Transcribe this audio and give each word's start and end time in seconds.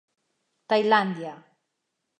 Tailàndia. 0.69 1.35